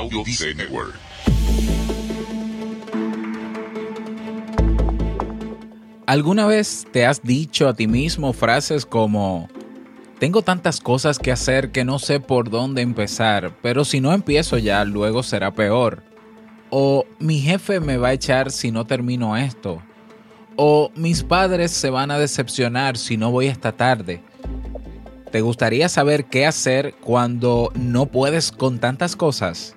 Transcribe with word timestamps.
Audio 0.00 0.24
Dice 0.24 0.54
Network. 0.54 0.94
¿Alguna 6.06 6.46
vez 6.46 6.86
te 6.90 7.04
has 7.04 7.22
dicho 7.22 7.68
a 7.68 7.74
ti 7.74 7.86
mismo 7.86 8.32
frases 8.32 8.86
como, 8.86 9.50
tengo 10.18 10.40
tantas 10.40 10.80
cosas 10.80 11.18
que 11.18 11.30
hacer 11.30 11.70
que 11.70 11.84
no 11.84 11.98
sé 11.98 12.18
por 12.18 12.48
dónde 12.48 12.80
empezar, 12.80 13.54
pero 13.60 13.84
si 13.84 14.00
no 14.00 14.14
empiezo 14.14 14.56
ya, 14.56 14.86
luego 14.86 15.22
será 15.22 15.52
peor? 15.52 16.02
O 16.70 17.04
mi 17.18 17.38
jefe 17.38 17.78
me 17.78 17.98
va 17.98 18.08
a 18.08 18.14
echar 18.14 18.50
si 18.50 18.70
no 18.70 18.86
termino 18.86 19.36
esto. 19.36 19.82
O 20.56 20.90
mis 20.94 21.22
padres 21.22 21.72
se 21.72 21.90
van 21.90 22.10
a 22.10 22.18
decepcionar 22.18 22.96
si 22.96 23.18
no 23.18 23.30
voy 23.30 23.48
esta 23.48 23.72
tarde. 23.72 24.22
¿Te 25.30 25.42
gustaría 25.42 25.90
saber 25.90 26.24
qué 26.24 26.46
hacer 26.46 26.94
cuando 27.02 27.70
no 27.74 28.06
puedes 28.06 28.50
con 28.50 28.78
tantas 28.78 29.14
cosas? 29.14 29.76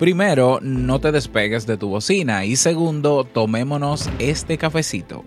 Primero, 0.00 0.60
no 0.62 0.98
te 0.98 1.12
despegues 1.12 1.66
de 1.66 1.76
tu 1.76 1.90
bocina 1.90 2.46
y 2.46 2.56
segundo, 2.56 3.24
tomémonos 3.24 4.08
este 4.18 4.56
cafecito. 4.56 5.26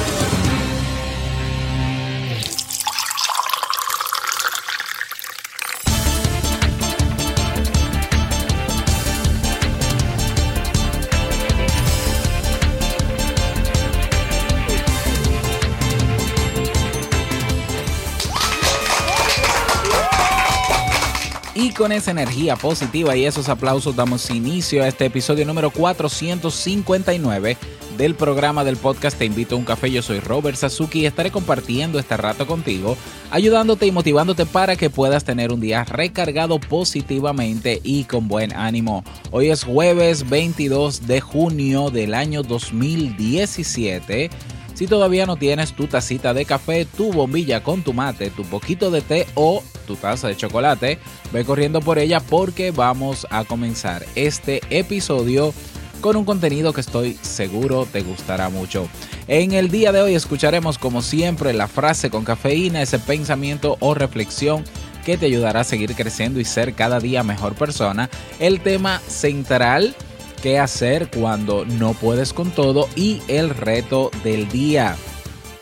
Con 21.81 21.91
esa 21.91 22.11
energía 22.11 22.55
positiva 22.55 23.17
y 23.17 23.25
esos 23.25 23.49
aplausos 23.49 23.95
damos 23.95 24.29
inicio 24.29 24.83
a 24.83 24.87
este 24.87 25.05
episodio 25.05 25.47
número 25.47 25.71
459 25.71 27.57
del 27.97 28.13
programa 28.13 28.63
del 28.63 28.77
podcast 28.77 29.17
Te 29.17 29.25
invito 29.25 29.55
a 29.55 29.57
un 29.57 29.65
café. 29.65 29.89
Yo 29.89 30.03
soy 30.03 30.19
Robert 30.19 30.55
Sasuki 30.55 30.99
y 30.99 31.05
estaré 31.07 31.31
compartiendo 31.31 31.97
este 31.97 32.17
rato 32.17 32.45
contigo, 32.45 32.97
ayudándote 33.31 33.87
y 33.87 33.91
motivándote 33.91 34.45
para 34.45 34.75
que 34.75 34.91
puedas 34.91 35.23
tener 35.23 35.51
un 35.51 35.59
día 35.59 35.83
recargado 35.83 36.59
positivamente 36.59 37.81
y 37.83 38.03
con 38.03 38.27
buen 38.27 38.55
ánimo. 38.55 39.03
Hoy 39.31 39.49
es 39.49 39.63
jueves 39.63 40.29
22 40.29 41.07
de 41.07 41.19
junio 41.19 41.89
del 41.89 42.13
año 42.13 42.43
2017. 42.43 44.29
Si 44.75 44.85
todavía 44.85 45.25
no 45.25 45.35
tienes 45.35 45.73
tu 45.73 45.87
tacita 45.87 46.35
de 46.35 46.45
café, 46.45 46.85
tu 46.85 47.11
bombilla 47.11 47.63
con 47.63 47.81
tu 47.81 47.91
mate, 47.91 48.29
tu 48.29 48.43
poquito 48.43 48.91
de 48.91 49.01
té 49.01 49.25
o 49.33 49.63
tu 49.81 49.95
taza 49.95 50.27
de 50.27 50.35
chocolate, 50.35 50.99
ve 51.31 51.45
corriendo 51.45 51.81
por 51.81 51.99
ella 51.99 52.19
porque 52.19 52.71
vamos 52.71 53.27
a 53.29 53.43
comenzar 53.43 54.05
este 54.15 54.61
episodio 54.69 55.53
con 56.01 56.15
un 56.15 56.25
contenido 56.25 56.73
que 56.73 56.81
estoy 56.81 57.17
seguro 57.21 57.87
te 57.91 58.01
gustará 58.01 58.49
mucho. 58.49 58.87
En 59.27 59.53
el 59.53 59.69
día 59.69 59.91
de 59.91 60.01
hoy 60.01 60.15
escucharemos 60.15 60.77
como 60.77 61.01
siempre 61.01 61.53
la 61.53 61.67
frase 61.67 62.09
con 62.09 62.25
cafeína, 62.25 62.81
ese 62.81 62.99
pensamiento 62.99 63.77
o 63.79 63.93
reflexión 63.93 64.63
que 65.05 65.17
te 65.17 65.27
ayudará 65.27 65.61
a 65.61 65.63
seguir 65.63 65.95
creciendo 65.95 66.39
y 66.39 66.45
ser 66.45 66.73
cada 66.73 66.99
día 66.99 67.23
mejor 67.23 67.53
persona. 67.55 68.09
El 68.39 68.61
tema 68.61 68.99
central 69.07 69.95
qué 70.41 70.59
hacer 70.59 71.09
cuando 71.11 71.65
no 71.65 71.93
puedes 71.93 72.33
con 72.33 72.51
todo 72.51 72.89
y 72.95 73.21
el 73.27 73.51
reto 73.51 74.09
del 74.23 74.49
día. 74.49 74.95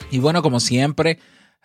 Y 0.09 0.19
bueno, 0.19 0.41
como 0.41 0.59
siempre, 0.59 1.19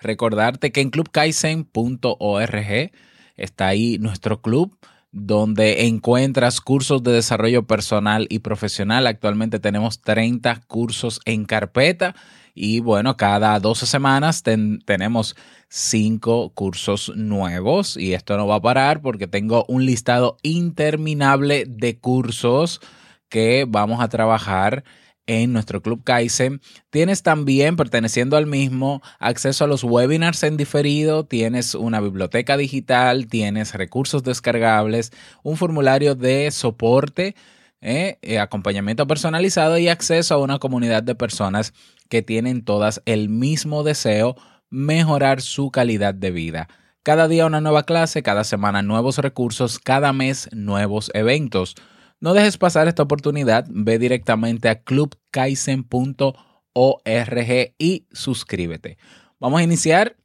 recordarte 0.04 0.70
que 0.70 0.81
en 0.81 0.91
clubkaizen.org 0.91 2.92
está 3.37 3.66
ahí 3.66 3.98
nuestro 3.98 4.41
club 4.41 4.78
donde 5.16 5.87
encuentras 5.87 6.60
cursos 6.60 7.04
de 7.04 7.12
desarrollo 7.12 7.69
personal 7.69 8.26
y 8.31 8.41
profesional. 8.41 9.06
Actualmente 9.06 9.60
tenemos 9.60 10.00
30 10.00 10.62
cursos 10.66 11.20
en 11.25 11.44
carpeta 11.44 12.16
y 12.53 12.81
bueno, 12.81 13.16
cada 13.16 13.60
12 13.60 13.87
semanas 13.87 14.42
tenemos 14.42 15.37
5 15.69 16.50
cursos 16.54 17.12
nuevos 17.15 17.97
y 17.97 18.15
esto 18.15 18.36
no 18.36 18.48
va 18.48 18.56
a 18.56 18.62
parar 18.62 19.03
porque 19.03 19.28
tengo 19.28 19.65
un 19.69 19.86
listado 19.86 20.36
interminable 20.42 21.65
de 21.69 21.97
cursos 21.98 22.81
que 23.28 23.66
vamos 23.69 24.00
a 24.00 24.09
trabajar 24.09 24.82
en 25.26 25.52
nuestro 25.52 25.82
Club 25.82 26.02
Kaizen. 26.04 26.60
Tienes 26.90 27.22
también, 27.22 27.76
perteneciendo 27.76 28.36
al 28.36 28.46
mismo, 28.46 29.02
acceso 29.18 29.64
a 29.64 29.68
los 29.68 29.84
webinars 29.84 30.42
en 30.42 30.56
diferido, 30.56 31.24
tienes 31.24 31.74
una 31.74 32.00
biblioteca 32.00 32.56
digital, 32.56 33.26
tienes 33.26 33.74
recursos 33.74 34.22
descargables, 34.22 35.12
un 35.42 35.56
formulario 35.56 36.14
de 36.14 36.50
soporte, 36.50 37.34
eh, 37.80 38.38
acompañamiento 38.38 39.06
personalizado 39.06 39.76
y 39.76 39.88
acceso 39.88 40.34
a 40.34 40.38
una 40.38 40.58
comunidad 40.58 41.02
de 41.02 41.14
personas 41.14 41.74
que 42.08 42.22
tienen 42.22 42.64
todas 42.64 43.02
el 43.04 43.28
mismo 43.28 43.82
deseo, 43.82 44.36
mejorar 44.70 45.41
su 45.41 45.70
calidad 45.70 46.14
de 46.14 46.30
vida. 46.30 46.68
Cada 47.02 47.28
día 47.28 47.44
una 47.44 47.60
nueva 47.60 47.82
clase, 47.82 48.22
cada 48.22 48.44
semana 48.44 48.80
nuevos 48.80 49.18
recursos, 49.18 49.78
cada 49.78 50.14
mes 50.14 50.48
nuevos 50.52 51.10
eventos. 51.12 51.76
No 52.24 52.32
dejes 52.32 52.56
pasar 52.56 52.88
esta 52.88 53.02
oportunidad, 53.02 53.66
ve 53.68 53.98
directamente 53.98 54.70
a 54.70 54.80
clubkaizen.org 54.80 57.74
y 57.76 58.06
suscríbete. 58.12 58.96
Vamos 59.38 59.60
a 59.60 59.62
iniciar 59.62 60.16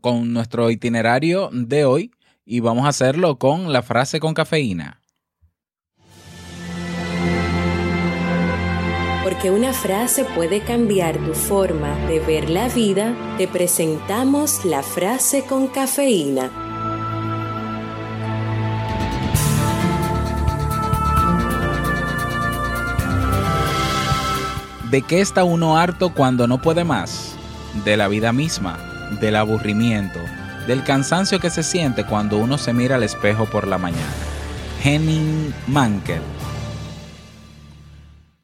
con 0.00 0.32
nuestro 0.32 0.68
itinerario 0.68 1.48
de 1.52 1.84
hoy 1.84 2.10
y 2.44 2.58
vamos 2.58 2.86
a 2.86 2.88
hacerlo 2.88 3.38
con 3.38 3.72
la 3.72 3.82
frase 3.82 4.18
con 4.18 4.34
cafeína. 4.34 5.00
Porque 9.22 9.52
una 9.52 9.72
frase 9.72 10.24
puede 10.34 10.62
cambiar 10.62 11.24
tu 11.24 11.34
forma 11.34 11.94
de 12.08 12.18
ver 12.18 12.50
la 12.50 12.68
vida, 12.68 13.14
te 13.38 13.46
presentamos 13.46 14.64
la 14.64 14.82
frase 14.82 15.44
con 15.44 15.68
cafeína. 15.68 16.65
¿De 24.90 25.02
qué 25.02 25.20
está 25.20 25.42
uno 25.42 25.76
harto 25.76 26.14
cuando 26.14 26.46
no 26.46 26.62
puede 26.62 26.84
más? 26.84 27.36
De 27.84 27.96
la 27.96 28.06
vida 28.06 28.32
misma, 28.32 28.78
del 29.20 29.34
aburrimiento, 29.34 30.20
del 30.68 30.84
cansancio 30.84 31.40
que 31.40 31.50
se 31.50 31.64
siente 31.64 32.06
cuando 32.06 32.38
uno 32.38 32.56
se 32.56 32.72
mira 32.72 32.94
al 32.94 33.02
espejo 33.02 33.46
por 33.46 33.66
la 33.66 33.78
mañana. 33.78 34.12
Henning 34.84 35.52
Mankell. 35.66 36.22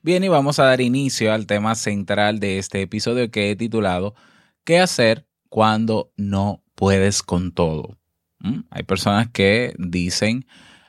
Bien, 0.02 0.24
y 0.24 0.28
vamos 0.28 0.58
a 0.58 0.64
dar 0.64 0.80
inicio 0.80 1.32
al 1.32 1.46
tema 1.46 1.76
central 1.76 2.40
de 2.40 2.58
este 2.58 2.82
episodio 2.82 3.30
que 3.30 3.52
he 3.52 3.56
titulado 3.56 4.16
¿Qué 4.64 4.80
hacer 4.80 5.28
cuando 5.48 6.10
no 6.16 6.64
puedes 6.74 7.22
con 7.22 7.52
todo? 7.52 8.00
¿Mm? 8.40 8.62
Hay 8.68 8.82
personas 8.82 9.28
que 9.28 9.74
dicen, 9.78 10.46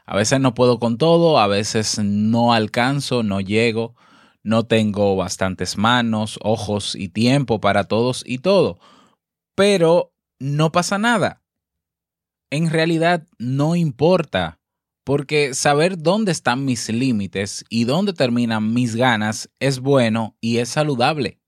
a 0.08 0.16
veces 0.16 0.40
no 0.40 0.56
puedo 0.56 0.80
con 0.80 0.98
todo, 0.98 1.38
a 1.38 1.46
veces 1.46 2.00
no 2.00 2.54
alcanzo, 2.54 3.22
no 3.22 3.40
llego, 3.40 3.96
no 4.44 4.66
tengo 4.66 5.16
bastantes 5.16 5.78
manos, 5.78 6.38
ojos 6.42 6.96
y 6.96 7.10
tiempo 7.10 7.60
para 7.60 7.86
todos 7.86 8.24
y 8.26 8.40
todo. 8.40 8.78
Pero 9.56 10.14
no 10.40 10.72
pasa 10.72 10.98
nada. 10.98 11.42
En 12.50 12.70
realidad 12.70 13.26
no 13.40 13.76
importa, 13.76 14.60
porque 15.04 15.54
saber 15.54 15.98
dónde 15.98 16.32
están 16.32 16.66
mis 16.66 16.90
límites 16.90 17.66
y 17.70 17.86
dónde 17.86 18.14
terminan 18.14 18.74
mis 18.74 18.96
ganas 18.96 19.50
es 19.60 19.80
bueno 19.80 20.38
y 20.40 20.58
es 20.58 20.70
saludable. 20.70 21.40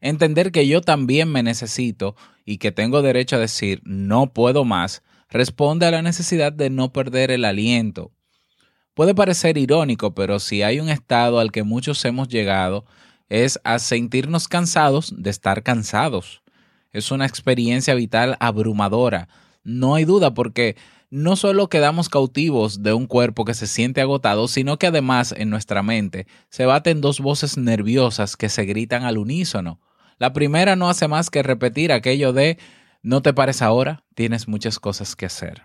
Entender 0.00 0.52
que 0.52 0.66
yo 0.68 0.82
también 0.82 1.30
me 1.30 1.42
necesito 1.42 2.16
y 2.44 2.58
que 2.58 2.70
tengo 2.70 3.02
derecho 3.02 3.36
a 3.36 3.40
decir 3.40 3.80
no 3.84 4.32
puedo 4.32 4.64
más 4.64 5.02
responde 5.28 5.86
a 5.86 5.90
la 5.90 6.02
necesidad 6.02 6.52
de 6.52 6.70
no 6.70 6.92
perder 6.92 7.30
el 7.30 7.44
aliento, 7.44 8.12
Puede 8.96 9.14
parecer 9.14 9.58
irónico, 9.58 10.14
pero 10.14 10.38
si 10.38 10.62
hay 10.62 10.80
un 10.80 10.88
estado 10.88 11.38
al 11.38 11.52
que 11.52 11.64
muchos 11.64 12.02
hemos 12.06 12.28
llegado 12.28 12.86
es 13.28 13.60
a 13.62 13.78
sentirnos 13.78 14.48
cansados 14.48 15.12
de 15.14 15.28
estar 15.28 15.62
cansados. 15.62 16.40
Es 16.92 17.10
una 17.10 17.26
experiencia 17.26 17.94
vital 17.94 18.38
abrumadora. 18.40 19.28
No 19.64 19.96
hay 19.96 20.06
duda 20.06 20.32
porque 20.32 20.76
no 21.10 21.36
solo 21.36 21.68
quedamos 21.68 22.08
cautivos 22.08 22.82
de 22.82 22.94
un 22.94 23.06
cuerpo 23.06 23.44
que 23.44 23.52
se 23.52 23.66
siente 23.66 24.00
agotado, 24.00 24.48
sino 24.48 24.78
que 24.78 24.86
además 24.86 25.34
en 25.36 25.50
nuestra 25.50 25.82
mente 25.82 26.26
se 26.48 26.64
baten 26.64 27.02
dos 27.02 27.20
voces 27.20 27.58
nerviosas 27.58 28.34
que 28.34 28.48
se 28.48 28.64
gritan 28.64 29.04
al 29.04 29.18
unísono. 29.18 29.78
La 30.16 30.32
primera 30.32 30.74
no 30.74 30.88
hace 30.88 31.06
más 31.06 31.28
que 31.28 31.42
repetir 31.42 31.92
aquello 31.92 32.32
de 32.32 32.56
no 33.02 33.20
te 33.20 33.34
pares 33.34 33.60
ahora, 33.60 34.04
tienes 34.14 34.48
muchas 34.48 34.78
cosas 34.78 35.14
que 35.14 35.26
hacer. 35.26 35.64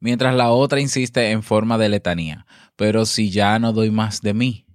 Mientras 0.00 0.34
la 0.34 0.50
otra 0.50 0.80
insiste 0.80 1.30
en 1.30 1.42
forma 1.42 1.78
de 1.78 1.88
letanía, 1.88 2.46
pero 2.76 3.06
si 3.06 3.30
ya 3.30 3.58
no 3.58 3.72
doy 3.72 3.90
más 3.90 4.20
de 4.20 4.34
mí. 4.34 4.66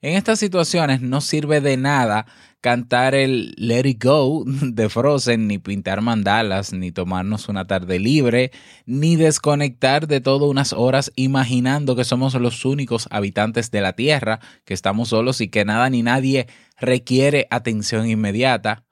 En 0.00 0.16
estas 0.16 0.38
situaciones 0.38 1.00
no 1.00 1.22
sirve 1.22 1.62
de 1.62 1.78
nada 1.78 2.26
cantar 2.60 3.14
el 3.14 3.54
Let 3.56 3.86
It 3.86 4.04
Go 4.04 4.44
de 4.46 4.88
Frozen, 4.88 5.46
ni 5.46 5.58
pintar 5.58 6.00
mandalas, 6.00 6.72
ni 6.72 6.92
tomarnos 6.92 7.48
una 7.48 7.66
tarde 7.66 7.98
libre, 7.98 8.52
ni 8.86 9.16
desconectar 9.16 10.06
de 10.06 10.20
todo 10.20 10.48
unas 10.48 10.72
horas 10.72 11.12
imaginando 11.16 11.96
que 11.96 12.04
somos 12.04 12.34
los 12.34 12.64
únicos 12.64 13.08
habitantes 13.10 13.70
de 13.70 13.80
la 13.80 13.94
Tierra, 13.94 14.40
que 14.64 14.74
estamos 14.74 15.10
solos 15.10 15.40
y 15.40 15.48
que 15.48 15.64
nada 15.64 15.88
ni 15.90 16.02
nadie 16.02 16.46
requiere 16.78 17.46
atención 17.50 18.08
inmediata. 18.08 18.83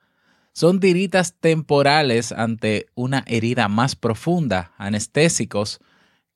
Son 0.53 0.79
tiritas 0.79 1.33
temporales 1.39 2.31
ante 2.31 2.85
una 2.93 3.23
herida 3.25 3.67
más 3.67 3.95
profunda, 3.95 4.71
anestésicos, 4.77 5.79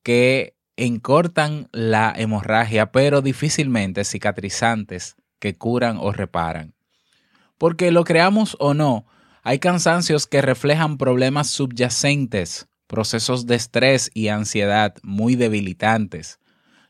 que 0.02 0.56
encortan 0.76 1.68
la 1.72 2.12
hemorragia, 2.16 2.90
pero 2.90 3.22
difícilmente 3.22 4.04
cicatrizantes 4.04 5.16
que 5.38 5.54
curan 5.54 5.98
o 6.00 6.12
reparan. 6.12 6.74
Porque 7.58 7.92
lo 7.92 8.02
creamos 8.02 8.56
o 8.58 8.74
no, 8.74 9.06
hay 9.44 9.60
cansancios 9.60 10.26
que 10.26 10.42
reflejan 10.42 10.98
problemas 10.98 11.48
subyacentes, 11.50 12.68
procesos 12.88 13.46
de 13.46 13.54
estrés 13.54 14.10
y 14.14 14.28
ansiedad 14.28 14.96
muy 15.02 15.36
debilitantes, 15.36 16.40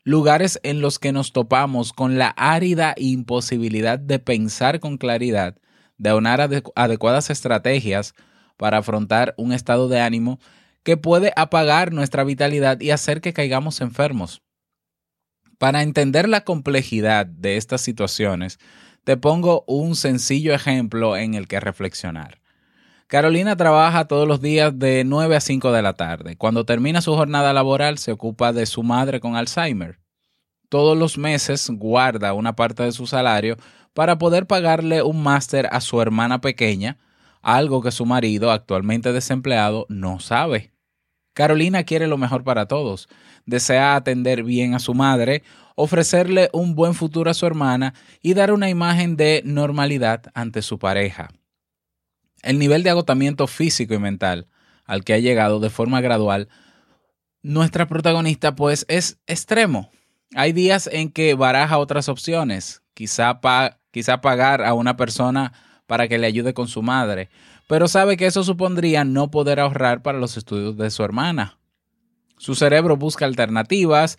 lugares 0.03 0.61
en 0.63 0.81
los 0.81 0.99
que 0.99 1.13
nos 1.13 1.33
topamos 1.33 1.93
con 1.93 2.17
la 2.17 2.29
árida 2.29 2.95
imposibilidad 2.97 3.99
de 3.99 4.19
pensar 4.19 4.81
con 4.81 4.97
claridad, 4.97 5.59
de 5.99 6.11
aunar 6.11 6.41
adecuadas 6.41 7.31
estrategias 7.31 8.15
para 8.57 8.79
afrontar 8.79 9.35
un 9.37 9.53
estado 9.53 9.89
de 9.89 10.01
ánimo 10.01 10.41
que 10.83 10.97
puede 10.97 11.33
apagar 11.37 11.93
nuestra 11.93 12.25
vitalidad 12.25 12.81
y 12.81 12.91
hacer 12.91 13.21
que 13.21 13.33
caigamos 13.33 13.81
enfermos. 13.81 14.43
Para 15.59 15.83
entender 15.83 16.29
la 16.29 16.45
complejidad 16.45 17.27
de 17.27 17.57
estas 17.57 17.81
situaciones, 17.81 18.59
te 19.05 19.17
pongo 19.17 19.65
un 19.67 19.97
sencillo 19.97 20.55
ejemplo 20.55 21.17
en 21.17 21.35
el 21.35 21.49
que 21.49 21.61
reflexionar. 21.61 22.41
Carolina 23.09 23.57
trabaja 23.57 24.07
todos 24.07 24.29
los 24.29 24.41
días 24.41 24.79
de 24.79 25.03
9 25.05 25.35
a 25.35 25.41
5 25.41 25.73
de 25.73 25.83
la 25.83 25.95
tarde. 25.95 26.37
Cuando 26.37 26.65
termina 26.65 27.01
su 27.01 27.15
jornada 27.15 27.53
laboral 27.55 27.99
se 27.99 28.13
ocupa 28.13 28.53
de 28.53 28.67
su 28.67 28.83
madre 28.83 29.19
con 29.19 29.35
Alzheimer. 29.35 29.99
Todos 30.69 30.97
los 30.97 31.17
meses 31.17 31.71
guarda 31.71 32.35
una 32.35 32.55
parte 32.55 32.83
de 32.83 32.93
su 32.93 33.07
salario 33.07 33.57
para 33.99 34.17
poder 34.17 34.47
pagarle 34.47 35.03
un 35.03 35.25
máster 35.25 35.69
a 35.73 35.81
su 35.81 36.01
hermana 36.01 36.41
pequeña, 36.41 36.99
algo 37.43 37.83
que 37.83 37.91
su 37.91 38.07
marido, 38.07 38.53
actualmente 38.53 39.13
desempleado, 39.13 39.87
no 39.89 40.21
sabe. 40.21 40.71
Carolina 41.33 41.83
quiere 41.83 42.07
lo 42.07 42.17
mejor 42.17 42.45
para 42.45 42.67
todos. 42.67 43.09
Desea 43.45 43.97
atender 43.97 44.45
bien 44.45 44.75
a 44.75 44.79
su 44.79 44.95
madre, 44.95 45.43
ofrecerle 45.75 46.49
un 46.53 46.77
buen 46.77 46.95
futuro 46.95 47.29
a 47.29 47.35
su 47.35 47.45
hermana 47.45 47.93
y 48.23 48.35
dar 48.35 48.53
una 48.53 48.71
imagen 48.71 49.17
de 49.17 49.43
normalidad 49.45 50.27
ante 50.33 50.63
su 50.63 50.79
pareja. 50.79 51.31
El 52.45 52.61
nivel 52.61 52.85
de 52.85 52.91
agotamiento 52.91 53.49
físico 53.49 53.95
y 53.95 53.99
mental 53.99 54.47
al 54.85 55.03
que 55.03 55.15
ha 55.15 55.19
llegado 55.19 55.59
de 55.59 55.71
forma 55.71 56.01
gradual, 56.01 56.49
nuestra 57.43 57.89
protagonista 57.89 58.55
pues 58.55 58.87
es 58.89 59.19
extremo. 59.27 59.91
Hay 60.37 60.53
días 60.53 60.89
en 60.93 61.11
que 61.11 61.35
baraja 61.35 61.79
otras 61.79 62.09
opciones, 62.09 62.85
quizá, 62.95 63.41
quizá 63.91 64.21
pagar 64.21 64.63
a 64.63 64.75
una 64.75 64.97
persona 64.97 65.53
para 65.87 66.09
que 66.09 66.19
le 66.19 66.27
ayude 66.27 66.55
con 66.55 66.69
su 66.69 66.83
madre, 66.83 67.31
pero 67.67 67.89
sabe 67.89 68.17
que 68.17 68.27
eso 68.27 68.45
supondría 68.45 69.05
no 69.05 69.31
poder 69.31 69.61
ahorrar 69.61 70.03
para 70.03 70.19
los 70.19 70.37
estudios 70.37 70.77
de 70.77 70.91
su 70.91 71.03
hermana. 71.03 71.59
Su 72.37 72.55
cerebro 72.55 72.97
busca 72.97 73.25
alternativas 73.25 74.19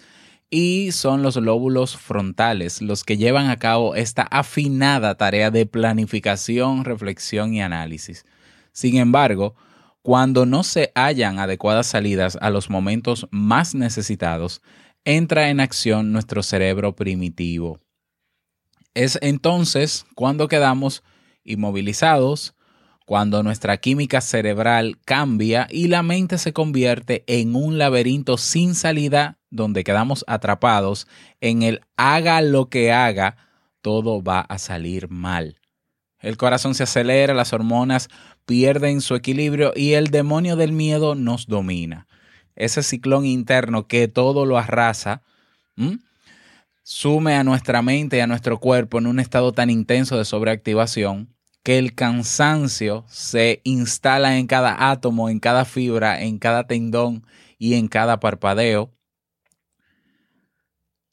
y 0.50 0.92
son 0.92 1.22
los 1.22 1.36
lóbulos 1.36 1.96
frontales 1.96 2.82
los 2.82 3.04
que 3.04 3.18
llevan 3.18 3.50
a 3.50 3.58
cabo 3.58 3.96
esta 3.96 4.24
afinada 4.24 5.16
tarea 5.16 5.52
de 5.52 5.66
planificación, 5.66 6.86
reflexión 6.86 7.54
y 7.54 7.62
análisis. 7.62 8.26
Sin 8.72 8.98
embargo, 8.98 9.56
cuando 10.02 10.46
no 10.46 10.64
se 10.64 10.92
hallan 10.96 11.40
adecuadas 11.40 11.88
salidas 11.88 12.38
a 12.42 12.50
los 12.50 12.70
momentos 12.70 13.28
más 13.32 13.76
necesitados, 13.76 14.62
entra 15.06 15.50
en 15.50 15.60
acción 15.60 16.12
nuestro 16.12 16.42
cerebro 16.42 16.96
primitivo. 16.96 17.80
Es 18.94 19.18
entonces 19.22 20.06
cuando 20.16 20.48
quedamos 20.48 21.04
inmovilizados, 21.44 22.56
cuando 23.06 23.42
nuestra 23.42 23.78
química 23.78 24.22
cerebral 24.22 25.00
cambia 25.04 25.68
y 25.72 25.88
la 25.88 26.04
mente 26.04 26.38
se 26.38 26.54
convierte 26.54 27.24
en 27.28 27.56
un 27.56 27.78
laberinto 27.78 28.38
sin 28.38 28.76
salida 28.76 29.40
donde 29.50 29.84
quedamos 29.84 30.24
atrapados 30.28 31.08
en 31.42 31.64
el 31.64 31.82
haga 31.98 32.42
lo 32.42 32.70
que 32.70 32.92
haga, 32.92 33.36
todo 33.82 34.22
va 34.22 34.42
a 34.42 34.60
salir 34.60 35.10
mal. 35.10 35.60
El 36.20 36.38
corazón 36.38 36.76
se 36.76 36.84
acelera, 36.84 37.34
las 37.34 37.54
hormonas 37.54 38.10
pierden 38.46 39.02
su 39.02 39.16
equilibrio 39.16 39.74
y 39.76 39.94
el 39.94 40.08
demonio 40.08 40.56
del 40.56 40.72
miedo 40.72 41.16
nos 41.16 41.48
domina. 41.48 42.08
Ese 42.56 42.84
ciclón 42.84 43.26
interno 43.26 43.88
que 43.88 44.08
todo 44.08 44.46
lo 44.46 44.58
arrasa, 44.58 45.24
sume 46.90 47.36
a 47.36 47.44
nuestra 47.44 47.84
mente 47.84 48.18
y 48.18 48.20
a 48.20 48.26
nuestro 48.26 48.60
cuerpo 48.60 48.98
en 48.98 49.06
un 49.06 49.20
estado 49.20 49.52
tan 49.52 49.70
intenso 49.70 50.18
de 50.18 50.26
sobreactivación 50.26 51.32
que 51.62 51.78
el 51.78 51.94
cansancio 51.94 53.06
se 53.08 53.62
instala 53.64 54.40
en 54.40 54.48
cada 54.48 54.90
átomo, 54.90 55.30
en 55.30 55.40
cada 55.40 55.66
fibra, 55.66 56.20
en 56.20 56.40
cada 56.40 56.66
tendón 56.66 57.28
y 57.60 57.76
en 57.76 57.90
cada 57.90 58.20
parpadeo. 58.20 58.92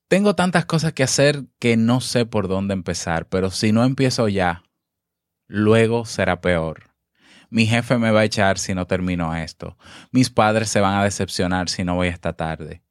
Tengo 0.08 0.34
tantas 0.34 0.64
cosas 0.64 0.94
que 0.94 1.02
hacer 1.02 1.44
que 1.58 1.76
no 1.76 2.00
sé 2.00 2.24
por 2.24 2.48
dónde 2.48 2.72
empezar, 2.72 3.28
pero 3.28 3.50
si 3.50 3.72
no 3.72 3.84
empiezo 3.84 4.28
ya, 4.28 4.62
luego 5.46 6.06
será 6.06 6.40
peor. 6.40 6.84
Mi 7.50 7.66
jefe 7.66 7.98
me 7.98 8.12
va 8.12 8.20
a 8.20 8.24
echar 8.24 8.58
si 8.58 8.74
no 8.74 8.86
termino 8.86 9.36
esto. 9.36 9.76
Mis 10.10 10.30
padres 10.30 10.70
se 10.70 10.80
van 10.80 10.94
a 10.94 11.04
decepcionar 11.04 11.68
si 11.68 11.84
no 11.84 11.96
voy 11.96 12.08
esta 12.08 12.32
tarde. 12.32 12.85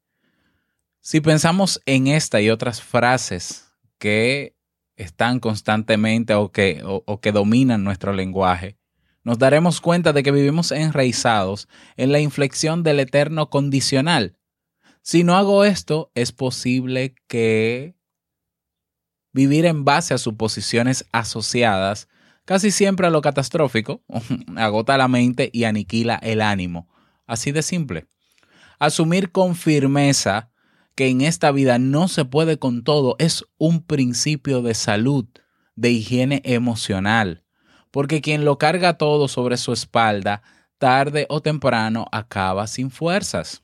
Si 1.06 1.20
pensamos 1.20 1.80
en 1.86 2.08
esta 2.08 2.40
y 2.40 2.50
otras 2.50 2.82
frases 2.82 3.72
que 3.96 4.56
están 4.96 5.38
constantemente 5.38 6.34
o 6.34 6.50
que, 6.50 6.82
o, 6.84 7.20
que 7.20 7.30
dominan 7.30 7.84
nuestro 7.84 8.12
lenguaje, 8.12 8.76
nos 9.22 9.38
daremos 9.38 9.80
cuenta 9.80 10.12
de 10.12 10.24
que 10.24 10.32
vivimos 10.32 10.72
enraizados 10.72 11.68
en 11.96 12.10
la 12.10 12.18
inflexión 12.18 12.82
del 12.82 12.98
eterno 12.98 13.50
condicional. 13.50 14.36
Si 15.00 15.22
no 15.22 15.36
hago 15.36 15.64
esto, 15.64 16.10
es 16.16 16.32
posible 16.32 17.14
que 17.28 17.94
vivir 19.32 19.64
en 19.64 19.84
base 19.84 20.12
a 20.12 20.18
suposiciones 20.18 21.06
asociadas, 21.12 22.08
casi 22.44 22.72
siempre 22.72 23.06
a 23.06 23.10
lo 23.10 23.20
catastrófico, 23.20 24.02
agota 24.56 24.98
la 24.98 25.06
mente 25.06 25.50
y 25.52 25.62
aniquila 25.62 26.16
el 26.16 26.40
ánimo. 26.40 26.88
Así 27.28 27.52
de 27.52 27.62
simple. 27.62 28.08
Asumir 28.80 29.30
con 29.30 29.54
firmeza 29.54 30.50
que 30.96 31.08
en 31.08 31.20
esta 31.20 31.52
vida 31.52 31.78
no 31.78 32.08
se 32.08 32.24
puede 32.24 32.58
con 32.58 32.82
todo 32.82 33.16
es 33.18 33.44
un 33.58 33.82
principio 33.82 34.62
de 34.62 34.74
salud, 34.74 35.26
de 35.76 35.90
higiene 35.90 36.40
emocional, 36.44 37.44
porque 37.90 38.22
quien 38.22 38.44
lo 38.44 38.58
carga 38.58 38.94
todo 38.96 39.28
sobre 39.28 39.58
su 39.58 39.72
espalda, 39.72 40.42
tarde 40.78 41.26
o 41.28 41.42
temprano 41.42 42.06
acaba 42.12 42.66
sin 42.66 42.90
fuerzas. 42.90 43.62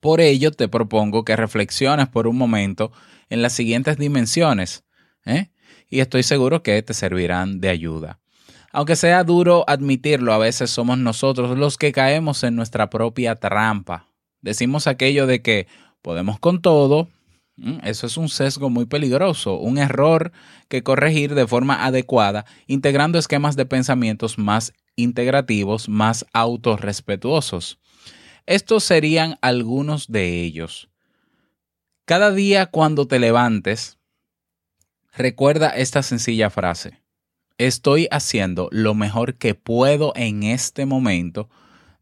Por 0.00 0.20
ello 0.20 0.52
te 0.52 0.68
propongo 0.68 1.24
que 1.24 1.34
reflexiones 1.34 2.08
por 2.08 2.28
un 2.28 2.38
momento 2.38 2.92
en 3.28 3.42
las 3.42 3.52
siguientes 3.52 3.98
dimensiones, 3.98 4.84
¿eh? 5.26 5.50
y 5.90 6.00
estoy 6.00 6.22
seguro 6.22 6.62
que 6.62 6.80
te 6.82 6.94
servirán 6.94 7.60
de 7.60 7.68
ayuda. 7.68 8.20
Aunque 8.70 8.94
sea 8.94 9.24
duro 9.24 9.64
admitirlo, 9.66 10.32
a 10.32 10.38
veces 10.38 10.70
somos 10.70 10.98
nosotros 10.98 11.58
los 11.58 11.78
que 11.78 11.90
caemos 11.90 12.44
en 12.44 12.54
nuestra 12.54 12.90
propia 12.90 13.34
trampa. 13.34 14.06
Decimos 14.40 14.86
aquello 14.86 15.26
de 15.26 15.42
que 15.42 15.66
podemos 16.02 16.38
con 16.38 16.60
todo. 16.62 17.08
Eso 17.82 18.06
es 18.06 18.16
un 18.16 18.28
sesgo 18.28 18.70
muy 18.70 18.86
peligroso, 18.86 19.58
un 19.58 19.78
error 19.78 20.30
que 20.68 20.84
corregir 20.84 21.34
de 21.34 21.46
forma 21.46 21.84
adecuada, 21.84 22.44
integrando 22.68 23.18
esquemas 23.18 23.56
de 23.56 23.66
pensamientos 23.66 24.38
más 24.38 24.72
integrativos, 24.94 25.88
más 25.88 26.24
autorrespetuosos. 26.32 27.78
Estos 28.46 28.84
serían 28.84 29.38
algunos 29.42 30.06
de 30.06 30.42
ellos. 30.42 30.88
Cada 32.04 32.30
día 32.30 32.66
cuando 32.66 33.06
te 33.06 33.18
levantes, 33.18 33.98
recuerda 35.12 35.68
esta 35.70 36.02
sencilla 36.02 36.48
frase. 36.50 37.02
Estoy 37.58 38.06
haciendo 38.12 38.68
lo 38.70 38.94
mejor 38.94 39.34
que 39.34 39.54
puedo 39.54 40.12
en 40.14 40.44
este 40.44 40.86
momento 40.86 41.50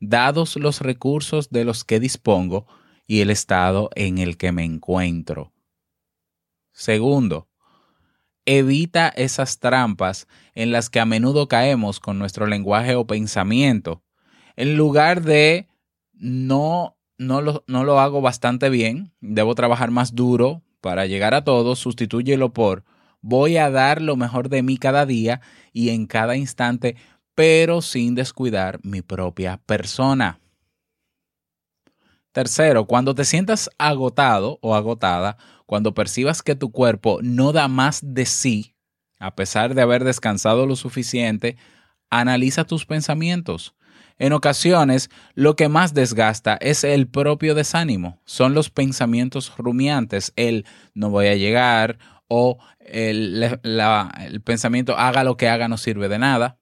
dados 0.00 0.56
los 0.56 0.82
recursos 0.82 1.48
de 1.50 1.64
los 1.64 1.82
que 1.82 1.98
dispongo 1.98 2.66
y 3.06 3.20
el 3.20 3.30
estado 3.30 3.90
en 3.94 4.18
el 4.18 4.36
que 4.36 4.52
me 4.52 4.64
encuentro. 4.64 5.52
Segundo, 6.72 7.48
evita 8.44 9.08
esas 9.08 9.58
trampas 9.58 10.26
en 10.54 10.72
las 10.72 10.90
que 10.90 11.00
a 11.00 11.06
menudo 11.06 11.48
caemos 11.48 12.00
con 12.00 12.18
nuestro 12.18 12.46
lenguaje 12.46 12.94
o 12.94 13.06
pensamiento. 13.06 14.02
En 14.56 14.76
lugar 14.76 15.22
de 15.22 15.68
no, 16.12 16.96
no, 17.18 17.40
lo, 17.40 17.64
no 17.66 17.84
lo 17.84 18.00
hago 18.00 18.20
bastante 18.20 18.70
bien, 18.70 19.12
debo 19.20 19.54
trabajar 19.54 19.90
más 19.90 20.14
duro 20.14 20.62
para 20.80 21.06
llegar 21.06 21.34
a 21.34 21.44
todo, 21.44 21.76
sustitúyelo 21.76 22.52
por 22.52 22.84
voy 23.26 23.56
a 23.56 23.70
dar 23.70 24.00
lo 24.02 24.14
mejor 24.14 24.48
de 24.48 24.62
mí 24.62 24.76
cada 24.76 25.04
día 25.04 25.40
y 25.72 25.88
en 25.90 26.06
cada 26.06 26.36
instante, 26.36 26.96
pero 27.34 27.82
sin 27.82 28.14
descuidar 28.14 28.78
mi 28.84 29.02
propia 29.02 29.60
persona. 29.66 30.38
Tercero, 32.36 32.84
cuando 32.84 33.14
te 33.14 33.24
sientas 33.24 33.70
agotado 33.78 34.58
o 34.60 34.74
agotada, 34.74 35.38
cuando 35.64 35.94
percibas 35.94 36.42
que 36.42 36.54
tu 36.54 36.70
cuerpo 36.70 37.18
no 37.22 37.52
da 37.52 37.66
más 37.66 38.00
de 38.02 38.26
sí, 38.26 38.74
a 39.18 39.34
pesar 39.34 39.74
de 39.74 39.80
haber 39.80 40.04
descansado 40.04 40.66
lo 40.66 40.76
suficiente, 40.76 41.56
analiza 42.10 42.64
tus 42.64 42.84
pensamientos. 42.84 43.74
En 44.18 44.34
ocasiones, 44.34 45.08
lo 45.32 45.56
que 45.56 45.70
más 45.70 45.94
desgasta 45.94 46.58
es 46.60 46.84
el 46.84 47.08
propio 47.08 47.54
desánimo, 47.54 48.20
son 48.26 48.52
los 48.52 48.68
pensamientos 48.68 49.56
rumiantes, 49.56 50.34
el 50.36 50.66
no 50.92 51.08
voy 51.08 51.28
a 51.28 51.36
llegar 51.36 51.98
o 52.28 52.58
el, 52.80 53.58
el 53.62 54.42
pensamiento 54.42 54.98
haga 54.98 55.24
lo 55.24 55.38
que 55.38 55.48
haga 55.48 55.68
no 55.68 55.78
sirve 55.78 56.10
de 56.10 56.18
nada. 56.18 56.58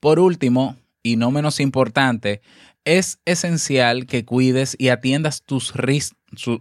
Por 0.00 0.18
último, 0.18 0.78
y 1.02 1.16
no 1.16 1.30
menos 1.30 1.60
importante, 1.60 2.40
es 2.84 3.20
esencial 3.24 4.06
que 4.06 4.24
cuides 4.24 4.76
y 4.78 4.88
atiendas 4.88 5.42
tus, 5.42 5.72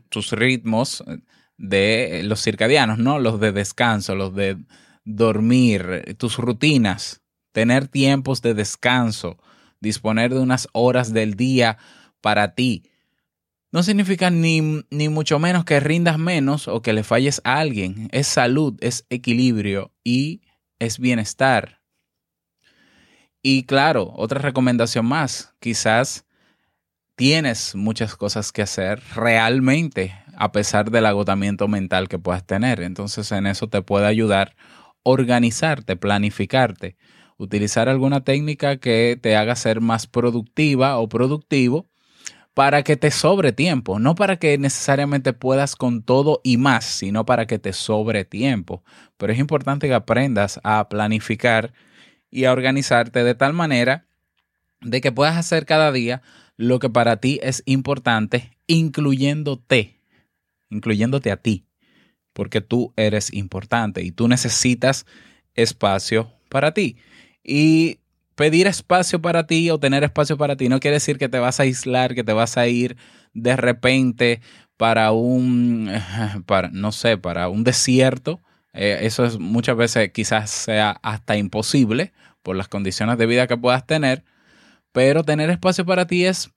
tus 0.09 0.31
ritmos 0.31 1.03
de 1.57 2.21
los 2.23 2.41
circadianos, 2.41 2.97
¿no? 2.97 3.19
Los 3.19 3.39
de 3.39 3.51
descanso, 3.51 4.15
los 4.15 4.33
de 4.35 4.57
dormir, 5.05 6.15
tus 6.17 6.37
rutinas, 6.37 7.21
tener 7.51 7.87
tiempos 7.87 8.41
de 8.41 8.53
descanso, 8.53 9.37
disponer 9.79 10.33
de 10.33 10.39
unas 10.39 10.67
horas 10.73 11.13
del 11.13 11.35
día 11.35 11.77
para 12.21 12.55
ti. 12.55 12.83
No 13.71 13.83
significa 13.83 14.29
ni, 14.29 14.83
ni, 14.89 15.09
mucho 15.09 15.39
menos 15.39 15.63
que 15.63 15.79
rindas 15.79 16.19
menos 16.19 16.67
o 16.67 16.81
que 16.81 16.93
le 16.93 17.03
falles 17.03 17.41
a 17.45 17.59
alguien. 17.59 18.09
Es 18.11 18.27
salud, 18.27 18.77
es 18.81 19.05
equilibrio 19.09 19.93
y 20.03 20.41
es 20.79 20.99
bienestar. 20.99 21.80
Y 23.43 23.63
claro, 23.63 24.13
otra 24.15 24.39
recomendación 24.39 25.05
más, 25.05 25.53
quizás 25.59 26.25
tienes 27.15 27.75
muchas 27.75 28.15
cosas 28.15 28.51
que 28.51 28.61
hacer 28.61 29.01
realmente 29.15 30.15
a 30.35 30.51
pesar 30.51 30.91
del 30.91 31.05
agotamiento 31.05 31.67
mental 31.67 32.07
que 32.07 32.19
puedas 32.19 32.45
tener. 32.45 32.81
Entonces 32.81 33.31
en 33.31 33.47
eso 33.47 33.67
te 33.67 33.81
puede 33.81 34.07
ayudar 34.07 34.55
organizarte, 35.03 35.95
planificarte, 35.95 36.97
utilizar 37.37 37.89
alguna 37.89 38.23
técnica 38.23 38.77
que 38.77 39.17
te 39.19 39.35
haga 39.35 39.55
ser 39.55 39.81
más 39.81 40.07
productiva 40.07 40.97
o 40.99 41.09
productivo 41.09 41.87
para 42.53 42.83
que 42.83 42.97
te 42.97 43.11
sobre 43.11 43.53
tiempo, 43.53 43.97
no 43.97 44.13
para 44.13 44.37
que 44.37 44.57
necesariamente 44.57 45.33
puedas 45.33 45.75
con 45.75 46.03
todo 46.03 46.41
y 46.43 46.57
más, 46.57 46.85
sino 46.85 47.25
para 47.25 47.47
que 47.47 47.59
te 47.59 47.73
sobre 47.73 48.25
tiempo. 48.25 48.83
Pero 49.17 49.33
es 49.33 49.39
importante 49.39 49.87
que 49.87 49.93
aprendas 49.93 50.59
a 50.63 50.89
planificar 50.89 51.73
y 52.31 52.45
a 52.45 52.53
organizarte 52.53 53.23
de 53.23 53.35
tal 53.35 53.53
manera 53.53 54.07
de 54.79 55.01
que 55.01 55.11
puedas 55.11 55.37
hacer 55.37 55.65
cada 55.65 55.91
día 55.91 56.21
lo 56.57 56.79
que 56.79 56.89
para 56.89 57.17
ti 57.17 57.39
es 57.43 57.61
importante, 57.65 58.57
incluyéndote, 58.67 59.99
incluyéndote 60.69 61.31
a 61.31 61.37
ti, 61.37 61.65
porque 62.33 62.61
tú 62.61 62.93
eres 62.95 63.33
importante 63.33 64.01
y 64.01 64.11
tú 64.11 64.27
necesitas 64.27 65.05
espacio 65.53 66.31
para 66.49 66.73
ti. 66.73 66.97
Y 67.43 67.99
pedir 68.35 68.67
espacio 68.67 69.21
para 69.21 69.45
ti 69.45 69.69
o 69.69 69.79
tener 69.79 70.03
espacio 70.03 70.37
para 70.37 70.55
ti 70.55 70.69
no 70.69 70.79
quiere 70.79 70.95
decir 70.95 71.17
que 71.17 71.29
te 71.29 71.39
vas 71.39 71.59
a 71.59 71.63
aislar, 71.63 72.15
que 72.15 72.23
te 72.23 72.33
vas 72.33 72.57
a 72.57 72.67
ir 72.67 72.97
de 73.33 73.55
repente 73.55 74.41
para 74.77 75.11
un, 75.11 75.91
para, 76.45 76.69
no 76.69 76.91
sé, 76.91 77.17
para 77.17 77.49
un 77.49 77.63
desierto 77.63 78.39
eh, 78.73 78.99
eso 79.01 79.25
es 79.25 79.39
muchas 79.39 79.75
veces 79.75 80.11
quizás 80.11 80.49
sea 80.49 80.91
hasta 81.01 81.37
imposible 81.37 82.13
por 82.41 82.55
las 82.55 82.67
condiciones 82.67 83.17
de 83.17 83.25
vida 83.25 83.47
que 83.47 83.57
puedas 83.57 83.85
tener, 83.85 84.23
pero 84.91 85.23
tener 85.23 85.49
espacio 85.49 85.85
para 85.85 86.07
ti 86.07 86.25
es 86.25 86.51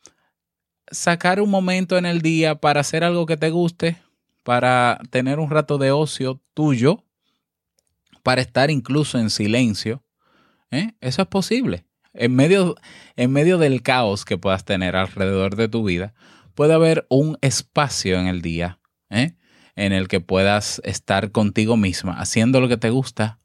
sacar 0.90 1.40
un 1.40 1.50
momento 1.50 1.99
en 1.99 2.06
el 2.06 2.23
día 2.23 2.56
para 2.56 2.80
hacer 2.80 3.04
algo 3.04 3.26
que 3.26 3.37
te 3.37 3.50
guste, 3.50 3.97
para 4.42 5.00
tener 5.11 5.38
un 5.38 5.50
rato 5.50 5.78
de 5.78 5.90
ocio 5.90 6.40
tuyo, 6.54 7.04
para 8.23 8.40
estar 8.40 8.71
incluso 8.71 9.18
en 9.18 9.30
silencio. 9.30 10.04
¿eh? 10.71 10.92
Eso 11.00 11.23
es 11.23 11.28
posible. 11.28 11.87
En 12.12 12.35
medio, 12.35 12.76
en 13.16 13.33
medio 13.33 13.59
del 13.59 13.83
caos 13.83 14.25
que 14.25 14.38
puedas 14.38 14.64
tener 14.64 14.94
alrededor 14.94 15.56
de 15.56 15.68
tu 15.68 15.85
vida, 15.85 16.14
puede 16.54 16.75
haber 16.75 17.06
un 17.11 17.37
espacio 17.40 18.18
en 18.18 18.28
el 18.28 18.40
día 18.40 18.78
¿eh? 19.11 19.35
En 19.76 19.93
el 19.93 20.09
que 20.09 20.21
puedas 20.21 20.81
estar 20.85 21.31
contigo 21.33 21.76
misma, 21.76 22.19
haciendo 22.19 22.61
lo 22.61 22.69
que 22.69 22.76
te 22.76 22.90
gusta, 22.90 23.38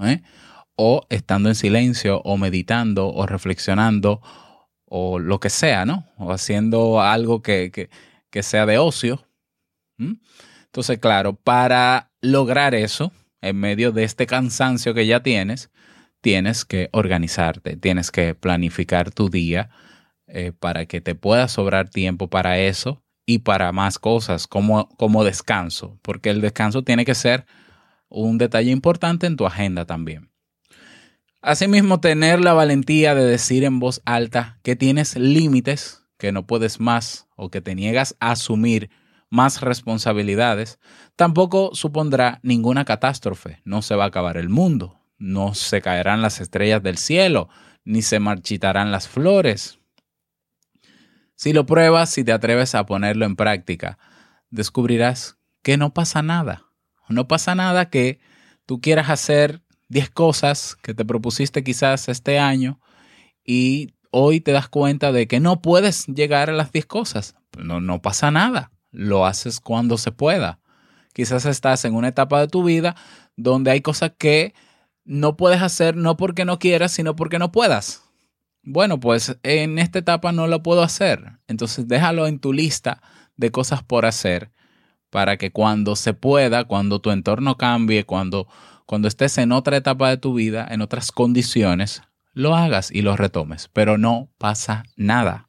¿eh? 0.00 0.22
o 0.76 1.06
estando 1.10 1.48
en 1.48 1.54
silencio, 1.54 2.20
o 2.22 2.36
meditando, 2.36 3.08
o 3.08 3.26
reflexionando, 3.26 4.20
o 4.84 5.18
lo 5.18 5.40
que 5.40 5.50
sea, 5.50 5.84
¿no? 5.84 6.06
O 6.16 6.32
haciendo 6.32 7.00
algo 7.00 7.42
que, 7.42 7.88
sea 8.42 8.66
de 8.66 8.78
ocio. 8.78 9.26
Entonces, 9.98 10.98
claro, 10.98 11.34
para 11.34 12.10
lograr 12.20 12.74
eso, 12.74 13.12
en 13.40 13.56
medio 13.56 13.92
de 13.92 14.04
este 14.04 14.26
cansancio 14.26 14.94
que 14.94 15.06
ya 15.06 15.22
tienes, 15.22 15.70
tienes 16.20 16.64
que 16.64 16.88
organizarte, 16.92 17.76
tienes 17.76 18.10
que 18.10 18.34
planificar 18.34 19.10
tu 19.10 19.28
día 19.28 19.70
eh, 20.26 20.52
para 20.58 20.86
que 20.86 21.00
te 21.00 21.14
pueda 21.14 21.48
sobrar 21.48 21.88
tiempo 21.88 22.28
para 22.28 22.58
eso 22.58 23.02
y 23.26 23.40
para 23.40 23.72
más 23.72 23.98
cosas 23.98 24.46
como, 24.46 24.88
como 24.96 25.24
descanso, 25.24 25.98
porque 26.02 26.30
el 26.30 26.40
descanso 26.40 26.82
tiene 26.82 27.04
que 27.04 27.14
ser 27.14 27.46
un 28.08 28.38
detalle 28.38 28.70
importante 28.70 29.26
en 29.26 29.36
tu 29.36 29.46
agenda 29.46 29.86
también. 29.86 30.30
Asimismo, 31.40 31.98
tener 32.00 32.40
la 32.40 32.52
valentía 32.52 33.14
de 33.14 33.24
decir 33.24 33.64
en 33.64 33.80
voz 33.80 34.00
alta 34.04 34.60
que 34.62 34.76
tienes 34.76 35.16
límites, 35.16 36.04
que 36.16 36.30
no 36.30 36.46
puedes 36.46 36.78
más 36.78 37.26
o 37.34 37.50
que 37.50 37.60
te 37.60 37.74
niegas 37.74 38.16
a 38.20 38.32
asumir 38.32 38.90
más 39.28 39.60
responsabilidades, 39.60 40.78
tampoco 41.16 41.70
supondrá 41.74 42.38
ninguna 42.42 42.84
catástrofe. 42.84 43.60
No 43.64 43.82
se 43.82 43.96
va 43.96 44.04
a 44.04 44.08
acabar 44.08 44.36
el 44.36 44.50
mundo, 44.50 45.00
no 45.18 45.54
se 45.54 45.80
caerán 45.80 46.22
las 46.22 46.40
estrellas 46.40 46.82
del 46.82 46.98
cielo, 46.98 47.48
ni 47.84 48.02
se 48.02 48.20
marchitarán 48.20 48.92
las 48.92 49.08
flores. 49.08 49.80
Si 51.42 51.52
lo 51.52 51.66
pruebas, 51.66 52.08
si 52.08 52.22
te 52.22 52.30
atreves 52.30 52.76
a 52.76 52.86
ponerlo 52.86 53.24
en 53.26 53.34
práctica, 53.34 53.98
descubrirás 54.50 55.38
que 55.64 55.76
no 55.76 55.92
pasa 55.92 56.22
nada. 56.22 56.66
No 57.08 57.26
pasa 57.26 57.56
nada 57.56 57.90
que 57.90 58.20
tú 58.64 58.80
quieras 58.80 59.10
hacer 59.10 59.60
10 59.88 60.08
cosas 60.10 60.76
que 60.76 60.94
te 60.94 61.04
propusiste 61.04 61.64
quizás 61.64 62.08
este 62.08 62.38
año 62.38 62.78
y 63.44 63.96
hoy 64.12 64.40
te 64.40 64.52
das 64.52 64.68
cuenta 64.68 65.10
de 65.10 65.26
que 65.26 65.40
no 65.40 65.62
puedes 65.62 66.06
llegar 66.06 66.48
a 66.48 66.52
las 66.52 66.70
10 66.70 66.86
cosas. 66.86 67.34
No, 67.58 67.80
no 67.80 68.00
pasa 68.00 68.30
nada. 68.30 68.70
Lo 68.92 69.26
haces 69.26 69.58
cuando 69.58 69.98
se 69.98 70.12
pueda. 70.12 70.60
Quizás 71.12 71.44
estás 71.44 71.84
en 71.84 71.96
una 71.96 72.06
etapa 72.06 72.38
de 72.38 72.46
tu 72.46 72.62
vida 72.62 72.94
donde 73.34 73.72
hay 73.72 73.80
cosas 73.80 74.12
que 74.16 74.54
no 75.04 75.36
puedes 75.36 75.60
hacer 75.60 75.96
no 75.96 76.16
porque 76.16 76.44
no 76.44 76.60
quieras, 76.60 76.92
sino 76.92 77.16
porque 77.16 77.40
no 77.40 77.50
puedas 77.50 78.01
bueno, 78.62 79.00
pues 79.00 79.36
en 79.42 79.78
esta 79.78 79.98
etapa 79.98 80.32
no 80.32 80.46
lo 80.46 80.62
puedo 80.62 80.82
hacer. 80.82 81.38
Entonces 81.48 81.88
déjalo 81.88 82.26
en 82.26 82.38
tu 82.38 82.52
lista 82.52 83.02
de 83.36 83.50
cosas 83.50 83.82
por 83.82 84.06
hacer 84.06 84.52
para 85.10 85.36
que 85.36 85.50
cuando 85.50 85.96
se 85.96 86.14
pueda, 86.14 86.64
cuando 86.64 87.00
tu 87.00 87.10
entorno 87.10 87.56
cambie, 87.56 88.04
cuando, 88.04 88.48
cuando 88.86 89.08
estés 89.08 89.36
en 89.38 89.52
otra 89.52 89.76
etapa 89.76 90.08
de 90.08 90.16
tu 90.16 90.34
vida, 90.34 90.66
en 90.70 90.80
otras 90.80 91.12
condiciones, 91.12 92.02
lo 92.32 92.54
hagas 92.54 92.90
y 92.90 93.02
lo 93.02 93.16
retomes. 93.16 93.68
Pero 93.72 93.98
no 93.98 94.30
pasa 94.38 94.84
nada. 94.96 95.48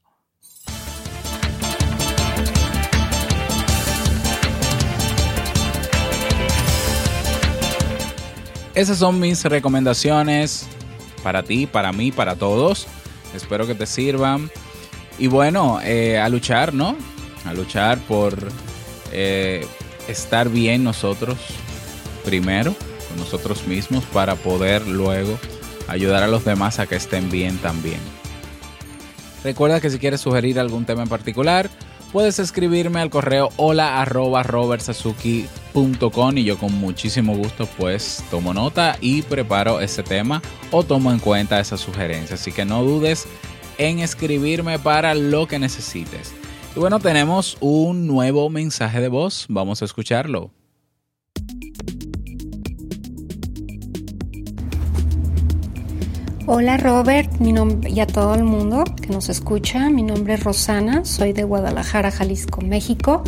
Esas 8.76 8.98
son 8.98 9.20
mis 9.20 9.46
recomendaciones 9.46 10.68
para 11.22 11.44
ti, 11.44 11.68
para 11.68 11.94
mí, 11.94 12.12
para 12.12 12.36
todos. 12.36 12.88
Espero 13.34 13.68
que 13.68 13.76
te 13.76 13.86
sirvan. 13.86 14.50
Y 15.18 15.28
bueno, 15.28 15.80
eh, 15.84 16.20
a 16.20 16.30
luchar, 16.30 16.74
¿no? 16.74 16.96
A 17.46 17.54
luchar 17.54 18.00
por 18.00 18.38
eh, 19.12 19.66
estar 20.08 20.50
bien 20.50 20.84
nosotros 20.84 21.38
primero, 22.26 22.76
con 23.10 23.18
nosotros 23.18 23.68
mismos, 23.68 24.04
para 24.06 24.36
poder 24.36 24.88
luego 24.88 25.38
ayudar 25.88 26.24
a 26.24 26.28
los 26.28 26.46
demás 26.46 26.80
a 26.80 26.88
que 26.88 26.96
estén 26.96 27.30
bien 27.30 27.58
también. 27.58 28.00
Recuerda 29.44 29.82
que 29.82 29.90
si 29.90 30.00
quieres 30.00 30.22
sugerir 30.22 30.60
algún 30.60 30.86
tema 30.86 31.04
en 31.04 31.10
particular, 31.10 31.70
puedes 32.14 32.38
escribirme 32.38 33.02
al 33.02 33.10
correo 33.10 33.50
hola 33.58 34.00
arroba 34.00 34.44
y 36.36 36.44
yo 36.44 36.58
con 36.60 36.74
muchísimo 36.74 37.36
gusto 37.36 37.68
pues 37.78 38.24
tomo 38.30 38.54
nota 38.54 38.98
y 39.02 39.24
preparo 39.24 39.82
ese 39.82 40.04
tema 40.04 40.42
o 40.72 40.84
tomo 40.84 41.12
en 41.12 41.18
cuenta 41.18 41.60
esa 41.60 41.76
sugerencia. 41.76 42.36
Así 42.36 42.52
que 42.52 42.64
no 42.64 42.84
dudes 42.84 43.28
en 43.80 44.00
escribirme 44.00 44.78
para 44.78 45.16
lo 45.16 45.48
que 45.48 45.58
necesites. 45.58 46.34
Y 46.76 46.80
bueno, 46.80 47.00
tenemos 47.00 47.58
un 47.60 48.06
nuevo 48.06 48.50
mensaje 48.50 49.02
de 49.02 49.10
voz. 49.10 49.48
Vamos 49.50 49.82
a 49.82 49.86
escucharlo. 49.86 50.52
Hola 56.46 56.76
Robert 56.76 57.32
y 57.88 58.00
a 58.02 58.06
todo 58.06 58.36
el 58.36 58.44
mundo 58.44 58.84
que 59.02 59.08
nos 59.08 59.30
escucha. 59.30 59.90
Mi 59.90 60.04
nombre 60.04 60.34
es 60.34 60.44
Rosana, 60.44 61.06
soy 61.06 61.32
de 61.32 61.46
Guadalajara, 61.46 62.12
Jalisco, 62.12 62.60
México. 62.60 63.24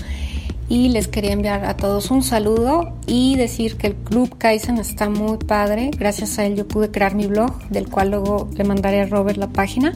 Y 0.68 0.90
les 0.90 1.08
quería 1.08 1.32
enviar 1.32 1.64
a 1.64 1.78
todos 1.78 2.12
un 2.12 2.24
saludo 2.24 2.94
y 3.08 3.38
decir 3.38 3.78
que 3.78 3.88
el 3.88 3.96
Club 3.96 4.38
Kaizen 4.38 4.80
está 4.80 5.10
muy 5.10 5.38
padre. 5.38 5.92
Gracias 5.98 6.38
a 6.40 6.46
él 6.46 6.58
yo 6.58 6.68
pude 6.68 6.92
crear 6.92 7.16
mi 7.16 7.26
blog, 7.26 7.58
del 7.70 7.88
cual 7.88 8.12
luego 8.12 8.50
le 8.54 8.66
mandaré 8.66 9.00
a 9.00 9.06
Robert 9.06 9.38
la 9.38 9.48
página. 9.48 9.96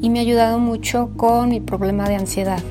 Y 0.00 0.08
me 0.08 0.20
ha 0.20 0.22
ayudado 0.22 0.60
mucho 0.60 1.10
con 1.16 1.48
mi 1.48 1.58
problema 1.58 2.08
de 2.08 2.14
ansiedad. 2.14 2.62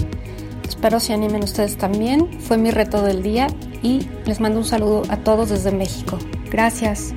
Espero 0.69 1.01
se 1.01 1.11
animen 1.11 1.43
ustedes 1.43 1.77
también. 1.77 2.39
Fue 2.39 2.57
mi 2.57 2.71
reto 2.71 3.01
del 3.01 3.21
día 3.23 3.47
y 3.83 4.07
les 4.25 4.39
mando 4.39 4.59
un 4.59 4.65
saludo 4.65 5.01
a 5.09 5.17
todos 5.17 5.49
desde 5.49 5.73
México. 5.73 6.17
Gracias. 6.49 7.13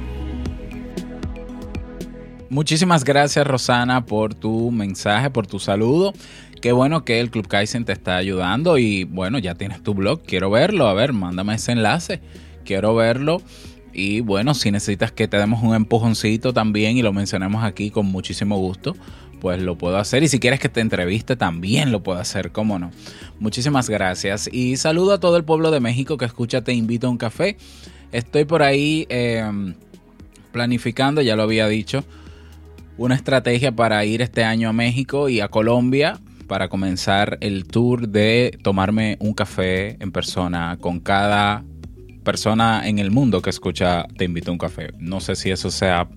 Muchísimas 2.53 3.03
gracias 3.05 3.47
Rosana 3.47 4.05
por 4.05 4.35
tu 4.35 4.71
mensaje, 4.71 5.31
por 5.31 5.47
tu 5.47 5.59
saludo. 5.59 6.13
Qué 6.61 6.73
bueno 6.73 7.03
que 7.03 7.19
el 7.19 7.31
Club 7.31 7.49
Kaizen 7.49 7.87
te 7.87 7.93
está 7.93 8.17
ayudando 8.17 8.77
y 8.77 9.05
bueno, 9.05 9.39
ya 9.39 9.55
tienes 9.55 9.83
tu 9.83 9.95
blog. 9.95 10.21
Quiero 10.27 10.51
verlo. 10.51 10.87
A 10.87 10.93
ver, 10.93 11.15
mándame 11.15 11.55
ese 11.55 11.73
enlace. 11.73 12.21
Quiero 12.67 12.95
verlo. 12.95 13.41
Y 13.95 14.21
bueno, 14.21 14.53
si 14.53 14.71
necesitas 14.71 15.13
que 15.13 15.29
te 15.29 15.39
demos 15.39 15.63
un 15.63 15.75
empujoncito 15.75 16.53
también 16.53 16.99
y 16.99 17.01
lo 17.01 17.15
mencionemos 17.15 17.65
aquí 17.65 17.91
con 17.91 18.05
muchísimo 18.05 18.59
gusto, 18.59 18.95
pues 19.41 19.63
lo 19.63 19.79
puedo 19.79 19.97
hacer. 19.97 20.23
Y 20.23 20.29
si 20.29 20.39
quieres 20.39 20.61
que 20.61 20.69
te 20.69 20.83
entreviste, 20.83 21.37
también 21.37 21.91
lo 21.91 22.03
puedo 22.03 22.19
hacer, 22.19 22.53
cómo 22.53 22.79
no. 22.79 22.91
Muchísimas 23.41 23.89
gracias. 23.89 24.51
Y 24.53 24.77
saludo 24.77 25.15
a 25.15 25.21
todo 25.21 25.39
el 25.39 25.45
pueblo 25.45 25.71
de 25.71 25.81
México 25.81 26.19
que 26.19 26.27
escucha 26.27 26.61
Te 26.61 26.75
Invito 26.75 27.07
a 27.07 27.11
un 27.11 27.17
Café. 27.17 27.57
Estoy 28.13 28.45
por 28.45 28.63
ahí 28.63 29.07
em, 29.09 29.75
planificando, 30.53 31.23
ya 31.23 31.35
lo 31.35 31.45
había 31.45 31.67
dicho, 31.67 32.05
una 32.97 33.15
estrategia 33.15 33.73
para 33.73 34.05
ir 34.05 34.23
este 34.23 34.45
año 34.45 34.69
a 34.69 34.73
México 34.73 35.29
y 35.29 35.41
a 35.41 35.49
Colombia 35.49 36.21
para 36.47 36.69
comenzar 36.69 37.39
el 37.41 37.65
tour 37.65 38.09
de 38.09 38.59
tomarme 38.63 39.17
un 39.21 39.33
café 39.33 39.97
en 40.01 40.13
persona 40.13 40.77
con 40.81 41.01
cada 41.01 41.65
persona 42.23 42.87
en 42.87 42.99
el 42.99 43.11
mundo 43.11 43.43
que 43.43 43.51
escucha 43.51 44.07
Te 44.17 44.25
invito 44.25 44.51
a 44.51 44.53
un 44.53 44.59
café. 44.59 44.91
No 44.99 45.21
sé 45.21 45.35
si 45.35 45.51
eso 45.51 45.71
sea 45.71 46.09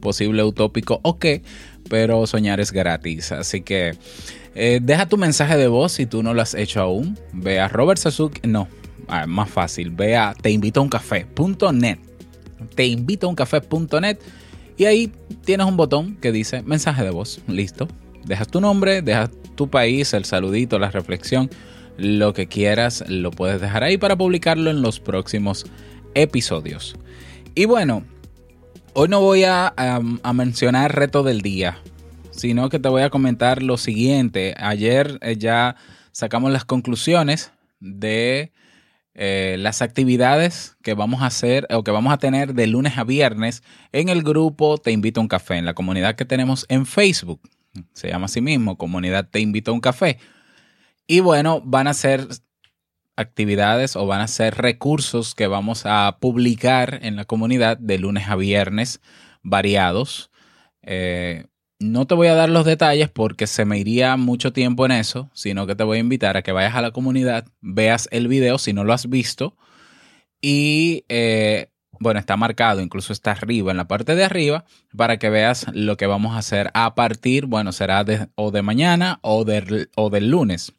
posible, 0.00 0.42
utópico 0.44 1.00
o 1.02 1.18
qué, 1.18 1.42
pero 1.90 2.26
soñar 2.26 2.60
es 2.60 2.72
gratis. 2.72 3.32
Así 3.32 3.62
que 3.62 3.96
eh, 4.54 4.80
deja 4.82 5.06
tu 5.06 5.16
mensaje 5.16 5.56
de 5.56 5.68
voz 5.68 5.92
si 5.92 6.06
tú 6.06 6.22
no 6.22 6.34
lo 6.34 6.42
has 6.42 6.54
hecho 6.54 6.80
aún. 6.80 7.18
Ve 7.32 7.60
a 7.60 7.68
Robert 7.68 7.98
Sasuke, 7.98 8.46
no, 8.46 8.68
ah, 9.08 9.26
más 9.26 9.50
fácil, 9.50 9.90
ve 9.90 10.16
a 10.16 10.34
teinvitoauncafé.net. 10.40 11.98
Teinvitoauncafé.net 12.74 14.18
y 14.82 14.86
ahí 14.86 15.12
tienes 15.44 15.68
un 15.68 15.76
botón 15.76 16.16
que 16.16 16.32
dice 16.32 16.62
mensaje 16.62 17.04
de 17.04 17.10
voz. 17.10 17.40
Listo. 17.46 17.86
Dejas 18.24 18.48
tu 18.48 18.60
nombre, 18.60 19.00
dejas 19.00 19.30
tu 19.54 19.70
país, 19.70 20.12
el 20.12 20.24
saludito, 20.24 20.80
la 20.80 20.90
reflexión, 20.90 21.50
lo 21.96 22.32
que 22.32 22.48
quieras, 22.48 23.04
lo 23.06 23.30
puedes 23.30 23.60
dejar 23.60 23.84
ahí 23.84 23.96
para 23.96 24.16
publicarlo 24.16 24.70
en 24.70 24.82
los 24.82 24.98
próximos 24.98 25.66
episodios. 26.14 26.96
Y 27.54 27.66
bueno, 27.66 28.02
hoy 28.92 29.08
no 29.08 29.20
voy 29.20 29.44
a, 29.44 29.72
mencionar 30.34 30.96
reto 30.96 31.22
del 31.22 31.42
día, 31.42 31.78
sino 32.32 32.68
que 32.68 32.80
te 32.80 32.88
voy 32.88 33.02
a 33.02 33.10
comentar 33.10 33.62
lo 33.62 33.76
siguiente. 33.76 34.56
Ayer 34.58 35.16
eh, 35.20 35.36
ya 35.36 35.76
sacamos 36.10 36.50
las 36.50 36.64
conclusiones 36.64 37.52
de 37.78 38.50
eh, 39.14 39.56
las 39.58 39.82
actividades 39.82 40.76
que 40.82 40.94
vamos 40.94 41.22
a 41.22 41.26
hacer 41.26 41.66
o 41.70 41.84
que 41.84 41.90
vamos 41.90 42.12
a 42.12 42.18
tener 42.18 42.54
de 42.54 42.66
lunes 42.66 42.96
a 42.96 43.04
viernes 43.04 43.62
en 43.92 44.08
el 44.08 44.22
grupo 44.22 44.78
Te 44.78 44.90
Invito 44.90 45.20
a 45.20 45.22
un 45.22 45.28
Café, 45.28 45.56
en 45.56 45.66
la 45.66 45.74
comunidad 45.74 46.14
que 46.14 46.24
tenemos 46.24 46.64
en 46.68 46.86
Facebook. 46.86 47.40
Se 47.92 48.08
llama 48.08 48.26
así 48.26 48.40
mismo, 48.40 48.76
Comunidad 48.76 49.28
Te 49.30 49.40
Invito 49.40 49.70
a 49.70 49.74
un 49.74 49.80
Café. 49.80 50.18
Y 51.06 51.20
bueno, 51.20 51.60
van 51.64 51.88
a 51.88 51.94
ser 51.94 52.26
actividades 53.16 53.96
o 53.96 54.06
van 54.06 54.20
a 54.20 54.28
ser 54.28 54.54
recursos 54.56 55.34
que 55.34 55.46
vamos 55.46 55.82
a 55.84 56.18
publicar 56.20 57.00
en 57.02 57.16
la 57.16 57.24
comunidad 57.24 57.76
de 57.76 57.98
lunes 57.98 58.28
a 58.28 58.36
viernes 58.36 59.00
variados. 59.42 60.30
Eh, 60.82 61.46
no 61.82 62.06
te 62.06 62.14
voy 62.14 62.28
a 62.28 62.34
dar 62.34 62.48
los 62.48 62.64
detalles 62.64 63.08
porque 63.08 63.46
se 63.46 63.64
me 63.64 63.78
iría 63.78 64.16
mucho 64.16 64.52
tiempo 64.52 64.86
en 64.86 64.92
eso, 64.92 65.30
sino 65.34 65.66
que 65.66 65.74
te 65.74 65.84
voy 65.84 65.98
a 65.98 66.00
invitar 66.00 66.36
a 66.36 66.42
que 66.42 66.52
vayas 66.52 66.74
a 66.74 66.82
la 66.82 66.92
comunidad, 66.92 67.46
veas 67.60 68.08
el 68.10 68.28
video 68.28 68.58
si 68.58 68.72
no 68.72 68.84
lo 68.84 68.92
has 68.92 69.08
visto 69.08 69.56
y 70.40 71.04
eh, 71.08 71.68
bueno, 72.00 72.18
está 72.18 72.36
marcado, 72.36 72.80
incluso 72.80 73.12
está 73.12 73.30
arriba, 73.30 73.70
en 73.70 73.76
la 73.76 73.86
parte 73.86 74.16
de 74.16 74.24
arriba, 74.24 74.64
para 74.96 75.18
que 75.18 75.30
veas 75.30 75.66
lo 75.72 75.96
que 75.96 76.06
vamos 76.06 76.34
a 76.34 76.38
hacer 76.38 76.70
a 76.74 76.94
partir, 76.94 77.46
bueno, 77.46 77.70
será 77.70 78.02
de, 78.02 78.28
o 78.34 78.50
de 78.50 78.62
mañana 78.62 79.20
o, 79.22 79.44
o 79.94 80.10
del 80.10 80.28
lunes. 80.28 80.74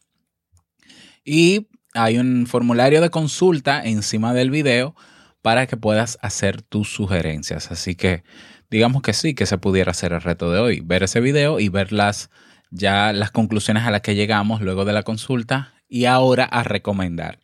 Y 1.23 1.67
hay 1.93 2.17
un 2.17 2.45
formulario 2.45 2.99
de 2.99 3.09
consulta 3.09 3.81
encima 3.83 4.33
del 4.33 4.51
video 4.51 4.95
para 5.43 5.67
que 5.67 5.77
puedas 5.77 6.17
hacer 6.21 6.63
tus 6.63 6.91
sugerencias. 6.91 7.69
Así 7.69 7.93
que 7.93 8.23
digamos 8.71 9.03
que 9.03 9.13
sí, 9.13 9.35
que 9.35 9.45
se 9.45 9.59
pudiera 9.59 9.91
hacer 9.91 10.13
el 10.13 10.21
reto 10.21 10.51
de 10.51 10.59
hoy, 10.59 10.79
ver 10.79 11.03
ese 11.03 11.19
video 11.19 11.59
y 11.59 11.69
ver 11.69 11.91
las, 11.91 12.31
ya 12.71 13.13
las 13.13 13.29
conclusiones 13.29 13.83
a 13.83 13.91
las 13.91 14.01
que 14.01 14.15
llegamos 14.15 14.61
luego 14.61 14.85
de 14.85 14.93
la 14.93 15.03
consulta 15.03 15.75
y 15.87 16.05
ahora 16.05 16.45
a 16.45 16.63
recomendar. 16.63 17.39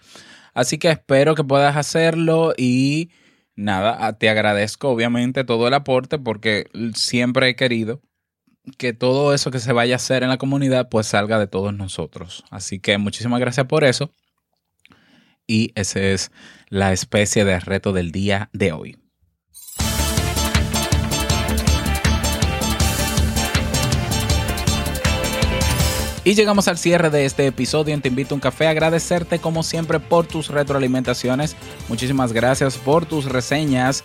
Así 0.55 0.79
que 0.79 0.89
espero 0.89 1.35
que 1.35 1.43
puedas 1.43 1.75
hacerlo 1.75 2.53
y 2.57 3.11
nada, 3.55 4.13
te 4.13 4.29
agradezco 4.29 4.89
obviamente 4.89 5.43
todo 5.43 5.67
el 5.67 5.73
aporte 5.73 6.17
porque 6.17 6.67
siempre 6.95 7.49
he 7.49 7.55
querido 7.55 8.01
que 8.77 8.93
todo 8.93 9.33
eso 9.33 9.51
que 9.51 9.59
se 9.59 9.73
vaya 9.73 9.95
a 9.95 9.97
hacer 9.97 10.23
en 10.23 10.29
la 10.29 10.37
comunidad 10.37 10.87
pues 10.89 11.07
salga 11.07 11.37
de 11.37 11.47
todos 11.47 11.73
nosotros. 11.73 12.45
Así 12.49 12.79
que 12.79 12.97
muchísimas 12.97 13.41
gracias 13.41 13.67
por 13.67 13.83
eso. 13.83 14.13
Y 15.45 15.71
ese 15.75 16.13
es 16.13 16.31
la 16.69 16.93
especie 16.93 17.45
de 17.45 17.59
reto 17.59 17.93
del 17.93 18.11
día 18.11 18.49
de 18.53 18.71
hoy. 18.71 18.97
Y 26.23 26.35
llegamos 26.35 26.67
al 26.67 26.77
cierre 26.77 27.09
de 27.09 27.25
este 27.25 27.47
episodio 27.47 27.93
en 27.93 28.01
Te 28.01 28.09
Invito 28.09 28.33
a 28.33 28.37
un 28.37 28.41
Café. 28.41 28.67
Agradecerte 28.67 29.39
como 29.39 29.63
siempre 29.63 29.99
por 29.99 30.27
tus 30.27 30.49
retroalimentaciones. 30.49 31.55
Muchísimas 31.87 32.33
gracias 32.33 32.77
por 32.77 33.05
tus 33.05 33.25
reseñas 33.25 34.03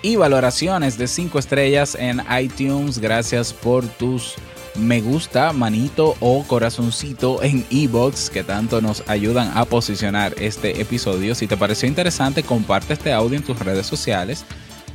y 0.00 0.16
valoraciones 0.16 0.98
de 0.98 1.08
5 1.08 1.38
estrellas 1.38 1.96
en 1.98 2.22
iTunes. 2.40 2.98
Gracias 2.98 3.52
por 3.52 3.86
tus 3.86 4.36
me 4.76 5.00
gusta, 5.00 5.52
manito 5.52 6.16
o 6.20 6.44
corazoncito 6.44 7.42
en 7.42 7.64
ebox 7.70 8.30
que 8.30 8.44
tanto 8.44 8.80
nos 8.80 9.04
ayudan 9.08 9.52
a 9.56 9.64
posicionar 9.64 10.34
este 10.38 10.80
episodio. 10.80 11.34
Si 11.34 11.46
te 11.46 11.56
pareció 11.56 11.88
interesante, 11.88 12.42
comparte 12.42 12.94
este 12.94 13.12
audio 13.12 13.36
en 13.36 13.44
tus 13.44 13.58
redes 13.58 13.86
sociales. 13.86 14.44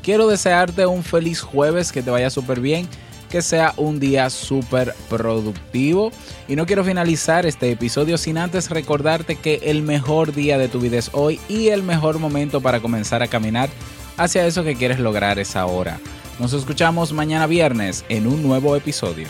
Quiero 0.01 0.27
desearte 0.27 0.85
un 0.85 1.03
feliz 1.03 1.41
jueves, 1.41 1.91
que 1.91 2.01
te 2.01 2.11
vaya 2.11 2.29
súper 2.29 2.59
bien 2.59 2.87
que 3.29 3.41
sea 3.41 3.73
un 3.77 3.99
día 3.99 4.29
súper 4.29 4.93
productivo. 5.07 6.11
Y 6.47 6.55
no 6.55 6.65
quiero 6.65 6.83
finalizar 6.83 7.45
este 7.45 7.71
episodio 7.71 8.17
sin 8.17 8.37
antes 8.37 8.69
recordarte 8.69 9.35
que 9.35 9.61
el 9.63 9.83
mejor 9.83 10.33
día 10.33 10.57
de 10.57 10.67
tu 10.67 10.79
vida 10.79 10.97
es 10.97 11.11
hoy 11.13 11.39
y 11.47 11.67
el 11.67 11.83
mejor 11.83 12.19
momento 12.19 12.59
para 12.59 12.81
comenzar 12.81 13.23
a 13.23 13.27
caminar 13.27 13.69
hacia 14.17 14.45
eso 14.45 14.63
que 14.63 14.75
quieres 14.75 14.99
lograr 14.99 15.39
es 15.39 15.55
ahora. 15.55 15.99
Nos 16.39 16.53
escuchamos 16.53 17.13
mañana 17.13 17.47
viernes 17.47 18.03
en 18.09 18.27
un 18.27 18.41
nuevo 18.43 18.75
episodio. 18.75 19.27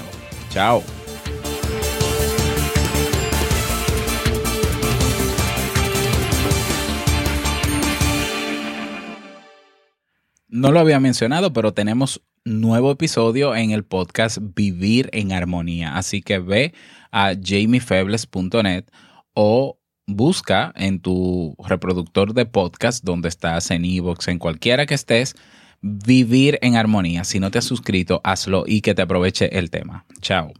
Chao. 0.49 0.83
No 10.47 10.71
lo 10.71 10.79
había 10.79 10.99
mencionado, 10.99 11.53
pero 11.53 11.73
tenemos 11.73 12.21
nuevo 12.43 12.91
episodio 12.91 13.55
en 13.55 13.71
el 13.71 13.85
podcast 13.85 14.39
Vivir 14.41 15.09
en 15.13 15.31
Armonía. 15.31 15.95
Así 15.95 16.21
que 16.21 16.39
ve 16.39 16.73
a 17.11 17.33
jamiefebles.net 17.35 18.85
o 19.33 19.79
busca 20.07 20.73
en 20.75 20.99
tu 20.99 21.55
reproductor 21.63 22.33
de 22.33 22.45
podcast 22.45 23.03
donde 23.03 23.29
estás, 23.29 23.69
en 23.71 23.85
Evox, 23.85 24.27
en 24.27 24.39
cualquiera 24.39 24.85
que 24.85 24.95
estés, 24.95 25.35
Vivir 25.81 26.59
en 26.61 26.75
Armonía. 26.75 27.23
Si 27.23 27.39
no 27.39 27.51
te 27.51 27.59
has 27.59 27.65
suscrito, 27.65 28.21
hazlo 28.23 28.63
y 28.67 28.81
que 28.81 28.95
te 28.95 29.01
aproveche 29.01 29.57
el 29.57 29.69
tema. 29.69 30.05
Chao. 30.21 30.51